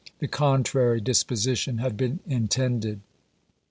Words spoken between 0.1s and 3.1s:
The contrary disposition had been intended.